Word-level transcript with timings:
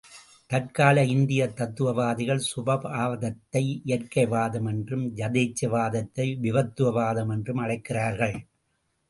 தற்கால 0.49 1.03
இந்தியத் 1.05 1.53
தத்துவவாதிகள் 1.55 2.41
சுபாவவாதத்தை 2.47 3.63
இயற்கைவாதம் 3.85 4.67
என்றும், 4.67 5.05
யதேச்சை 5.15 5.69
வாதத்தை 5.69 6.27
விபத்துவாதமென்றும் 6.41 7.63
அழைக்கிறார்கள். 7.63 8.37